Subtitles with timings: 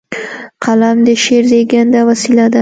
[0.63, 2.59] قلم د شعر زیږنده وسیله ده.